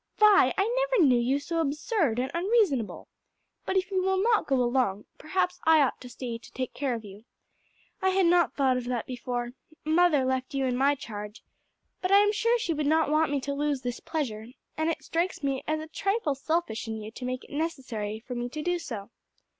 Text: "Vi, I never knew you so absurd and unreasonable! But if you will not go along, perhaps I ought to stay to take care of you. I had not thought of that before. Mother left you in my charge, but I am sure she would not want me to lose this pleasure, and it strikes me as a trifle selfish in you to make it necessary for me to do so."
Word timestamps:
"Vi, 0.17 0.51
I 0.57 0.87
never 0.97 1.07
knew 1.07 1.19
you 1.19 1.37
so 1.37 1.61
absurd 1.61 2.17
and 2.17 2.31
unreasonable! 2.33 3.07
But 3.67 3.77
if 3.77 3.91
you 3.91 4.01
will 4.01 4.17
not 4.19 4.47
go 4.47 4.55
along, 4.55 5.05
perhaps 5.19 5.59
I 5.63 5.79
ought 5.83 6.01
to 6.01 6.09
stay 6.09 6.39
to 6.39 6.51
take 6.53 6.73
care 6.73 6.95
of 6.95 7.05
you. 7.05 7.25
I 8.01 8.09
had 8.09 8.25
not 8.25 8.55
thought 8.55 8.77
of 8.77 8.85
that 8.85 9.05
before. 9.05 9.51
Mother 9.85 10.25
left 10.25 10.55
you 10.55 10.65
in 10.65 10.75
my 10.75 10.95
charge, 10.95 11.43
but 12.01 12.11
I 12.11 12.17
am 12.17 12.31
sure 12.31 12.57
she 12.57 12.73
would 12.73 12.87
not 12.87 13.11
want 13.11 13.29
me 13.31 13.39
to 13.41 13.53
lose 13.53 13.81
this 13.83 13.99
pleasure, 13.99 14.47
and 14.75 14.89
it 14.89 15.03
strikes 15.03 15.43
me 15.43 15.63
as 15.67 15.79
a 15.79 15.85
trifle 15.85 16.33
selfish 16.33 16.87
in 16.87 16.97
you 16.99 17.11
to 17.11 17.23
make 17.23 17.43
it 17.43 17.51
necessary 17.51 18.19
for 18.21 18.33
me 18.33 18.49
to 18.49 18.63
do 18.63 18.79
so." 18.79 19.11